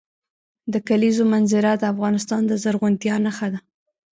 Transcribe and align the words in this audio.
د 0.73 0.75
کلیزو 0.87 1.23
منظره 1.33 1.71
د 1.77 1.83
افغانستان 1.93 2.41
د 2.47 2.51
زرغونتیا 2.63 3.15
نښه 3.25 3.47
ده. 3.53 3.59